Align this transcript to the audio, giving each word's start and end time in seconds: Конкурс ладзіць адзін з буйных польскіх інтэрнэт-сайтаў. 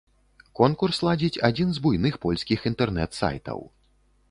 Конкурс 0.59 1.01
ладзіць 1.07 1.41
адзін 1.51 1.69
з 1.77 1.83
буйных 1.85 2.17
польскіх 2.25 2.67
інтэрнэт-сайтаў. 2.73 3.59